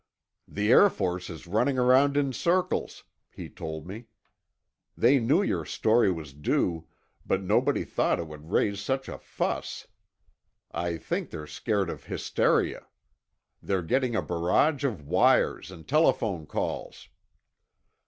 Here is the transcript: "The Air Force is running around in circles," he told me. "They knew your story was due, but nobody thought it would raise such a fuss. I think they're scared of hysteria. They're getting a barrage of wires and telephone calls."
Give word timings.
"The 0.47 0.71
Air 0.71 0.89
Force 0.89 1.29
is 1.29 1.45
running 1.45 1.77
around 1.77 2.17
in 2.17 2.33
circles," 2.33 3.03
he 3.29 3.49
told 3.51 3.85
me. 3.85 4.05
"They 4.97 5.19
knew 5.19 5.43
your 5.43 5.63
story 5.63 6.11
was 6.11 6.33
due, 6.33 6.87
but 7.23 7.43
nobody 7.43 7.83
thought 7.83 8.17
it 8.17 8.25
would 8.25 8.49
raise 8.49 8.79
such 8.81 9.07
a 9.07 9.19
fuss. 9.19 9.85
I 10.71 10.97
think 10.97 11.29
they're 11.29 11.45
scared 11.45 11.91
of 11.91 12.05
hysteria. 12.05 12.87
They're 13.61 13.83
getting 13.83 14.15
a 14.15 14.23
barrage 14.23 14.83
of 14.83 15.03
wires 15.05 15.69
and 15.69 15.87
telephone 15.87 16.47
calls." 16.47 17.07